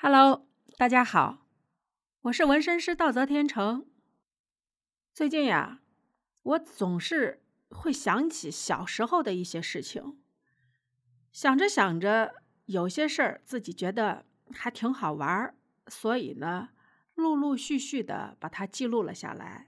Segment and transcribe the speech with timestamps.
[0.00, 1.44] Hello，大家好，
[2.20, 3.84] 我是纹身师道泽天成。
[5.12, 5.80] 最近呀，
[6.44, 10.20] 我总是会想起小时候的一些事情，
[11.32, 15.56] 想着想着，有些事儿自己觉得还挺好玩儿，
[15.88, 16.68] 所以呢，
[17.16, 19.66] 陆陆续续的把它记录了下来，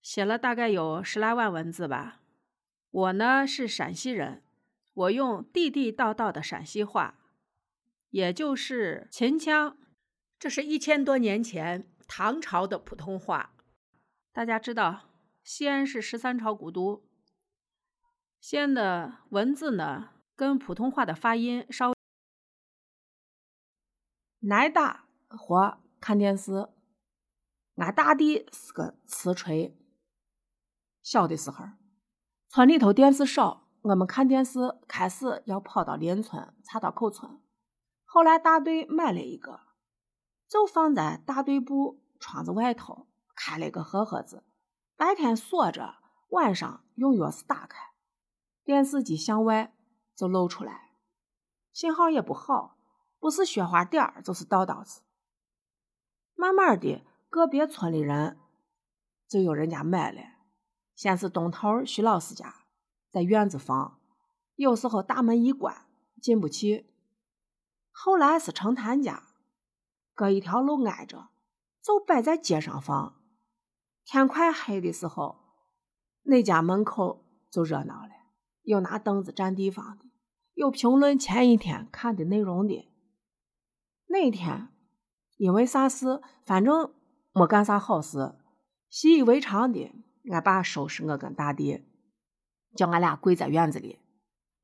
[0.00, 2.20] 写了大概有十来万文字吧。
[2.88, 4.44] 我呢是陕西人，
[4.92, 7.18] 我用地地道道的陕西话。
[8.14, 9.76] 也就是秦腔，
[10.38, 13.56] 这是一千多年前唐朝的普通话。
[14.32, 15.10] 大家知道，
[15.42, 17.04] 西安是十三朝古都，
[18.40, 21.94] 西安的文字呢，跟普通话的发音稍微。
[24.48, 26.68] 挨打或看电视，
[27.74, 29.76] 俺大弟是个瓷锤。
[31.02, 31.64] 小的时候，
[32.48, 37.40] 村里头电视少，我们看电视开始要跑到邻村，岔道口村。
[38.14, 39.62] 后来大队买了一个，
[40.46, 44.44] 就放在大队部窗子外头，开了个盒盒子，
[44.96, 45.96] 白天锁着，
[46.28, 47.90] 晚上用钥匙打开，
[48.62, 49.74] 电视机向外
[50.14, 50.92] 就露出来，
[51.72, 52.76] 信号也不好，
[53.18, 55.02] 不是雪花点儿就是倒刀子。
[56.36, 58.38] 慢慢的，个别村里人
[59.26, 60.20] 就有人家买了，
[60.94, 62.54] 先是东头徐老师家
[63.10, 63.98] 在院子放，
[64.54, 65.88] 有时候大门一关
[66.22, 66.93] 进不去。
[67.96, 69.22] 后来是成他家，
[70.14, 71.28] 隔一条路挨着，
[71.80, 73.14] 就摆在街上放。
[74.04, 75.36] 天快黑的时候，
[76.24, 78.10] 那家门口就热闹了，
[78.62, 80.04] 有拿凳子占地方的，
[80.54, 82.92] 有评论前一天看的内容的。
[84.06, 84.68] 那天
[85.36, 86.92] 因为啥事，反正
[87.32, 88.34] 没干啥好事，
[88.90, 89.94] 习以为常的，
[90.32, 91.84] 俺爸收拾我跟大弟，
[92.76, 94.00] 叫俺俩跪在院子里，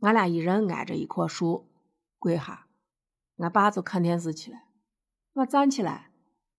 [0.01, 1.71] 俺俩一人挨着一棵树
[2.19, 2.67] 跪下。
[3.41, 4.59] 俺爸就看电视去了，
[5.33, 6.13] 我站起来，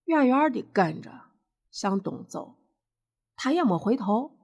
[0.06, 1.12] 远远的跟着
[1.70, 2.56] 向东走，
[3.36, 4.36] 他也没回头。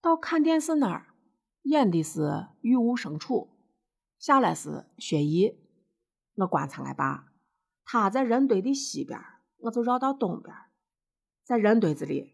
[0.00, 1.14] 到看电视那儿，
[1.62, 2.20] 演的是
[2.62, 3.50] 《玉物生处》，
[4.24, 5.58] 下来是薛姨。
[6.36, 7.32] 我观察俺爸，
[7.84, 9.20] 他在人堆的西边，
[9.58, 10.54] 我就绕到东边，
[11.44, 12.32] 在人堆子里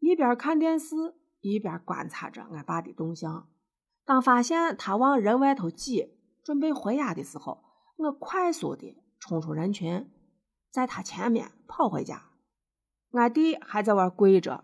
[0.00, 0.96] 一边看电视
[1.40, 3.48] 一边观察着俺爸的动向。
[4.04, 7.67] 当发现他往人外头挤，准备回家的时候。
[7.98, 10.08] 我快速的冲出人群，
[10.70, 12.30] 在他前面跑回家。
[13.10, 14.62] 俺弟还在外跪着，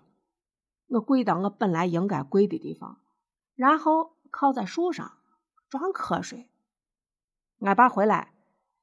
[0.86, 3.00] 我跪到我本来应该跪的地方，
[3.56, 5.18] 然后靠在树上
[5.68, 6.48] 装瞌睡。
[7.58, 8.34] 俺爸回来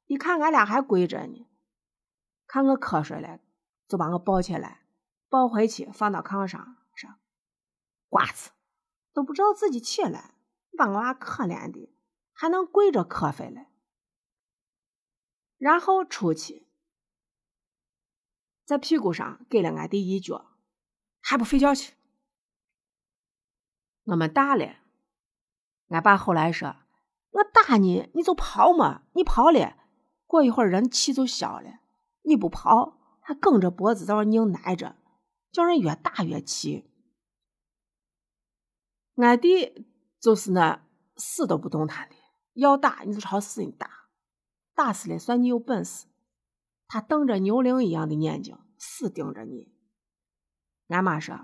[0.07, 1.47] 一看，俺俩还跪着呢，
[2.45, 3.40] 看我瞌睡了，
[3.88, 4.81] 就把我抱起来，
[5.29, 7.09] 抱回去放到炕上，说
[8.09, 8.51] ：“瓜子
[9.13, 10.35] 都不知道自己起来，
[10.78, 11.95] 把我娃可怜的，
[12.34, 13.67] 还能跪着瞌睡了。”
[15.61, 16.66] 然后出去，
[18.66, 20.57] 在屁股上给了俺弟一脚，
[21.22, 21.94] 还不睡觉去？
[24.05, 24.77] 我们打了，
[25.89, 26.77] 俺爸后来说
[27.29, 29.77] ：“我打你，你就跑嘛，你跑了，
[30.25, 31.81] 过一会儿人气就消了。
[32.23, 34.95] 你不跑，还梗着脖子在那拧挨着，
[35.51, 36.89] 叫人越打越气。”
[39.17, 39.85] 俺弟
[40.19, 42.16] 就是那死都不动弹的，
[42.53, 44.00] 要打你就朝死人打。
[44.74, 46.08] 打死了算你有本事，
[46.88, 49.74] 他瞪着牛铃一样的眼睛死盯着你。
[50.88, 51.38] 俺妈说，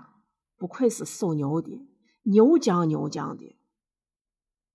[0.56, 1.86] 不愧是属牛的，
[2.22, 3.58] 牛犟牛犟的，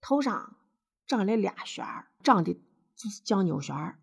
[0.02, 0.58] 头上
[1.06, 2.54] 长了俩旋儿，长的
[2.96, 4.00] 就是犟牛旋儿。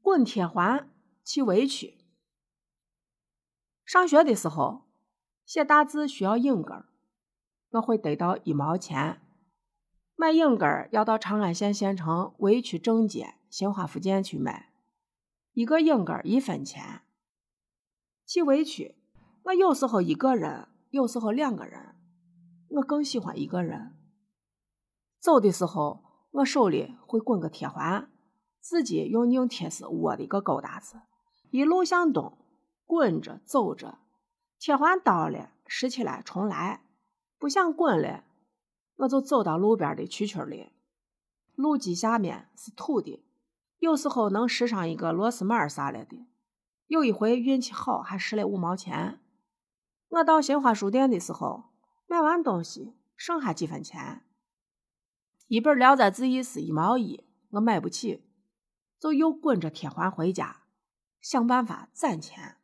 [0.00, 0.90] 滚铁环
[1.22, 1.98] 去围去。
[3.84, 4.88] 上学的时候
[5.44, 6.87] 写大字需要影根儿。
[7.70, 9.20] 我会得到一毛钱，
[10.16, 14.72] 买影根儿要到长安县县城委曲正街新华附件去买，
[15.52, 17.02] 一个影根儿一分钱。
[18.24, 18.96] 去委曲，
[19.44, 21.94] 我有时候一个人，有时候两个人，
[22.68, 23.94] 我更喜欢一个人。
[25.18, 28.10] 走的时候，我手里会滚个铁环，
[28.60, 31.02] 自己用硬铁丝窝的一个勾搭子，
[31.50, 32.38] 一路向东
[32.86, 33.98] 滚着走着，
[34.58, 36.82] 铁环倒了拾起来重来。
[37.38, 38.24] 不想滚了，
[38.96, 40.72] 我就走到路边的蛐蛐里。
[41.54, 43.24] 路基下面是土的，
[43.78, 46.26] 有时候能拾上一个螺丝码啥了的。
[46.88, 49.20] 有一回运气好，还拾了五毛钱。
[50.08, 51.70] 我到新华书店的时候，
[52.06, 54.24] 买完东西剩下几分钱，
[55.46, 58.24] 一本《聊斋志异》是一毛一，我买不起，
[58.98, 60.64] 就又滚着铁环回家，
[61.20, 62.57] 想办法攒钱。